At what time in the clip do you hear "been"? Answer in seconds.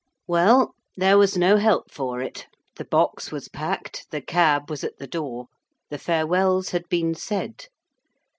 6.89-7.13